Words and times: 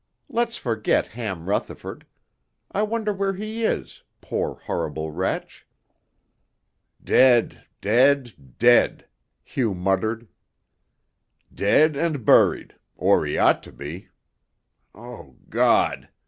Let's 0.29 0.57
forget 0.57 1.09
Ham 1.09 1.47
Rutherford. 1.47 2.07
I 2.71 2.81
wonder 2.81 3.13
where 3.13 3.33
he 3.35 3.63
is, 3.65 4.01
poor, 4.19 4.55
horrible 4.55 5.11
wretch!" 5.11 5.67
"Dead 7.03 7.67
dead 7.81 8.55
dead," 8.57 9.05
Hugh 9.43 9.75
muttered. 9.75 10.27
"Dead 11.53 11.95
and 11.95 12.25
buried 12.25 12.73
or 12.97 13.27
he 13.27 13.37
ought 13.37 13.61
to 13.61 13.71
be. 13.71 14.07
O 14.95 15.35
God!" 15.49 16.09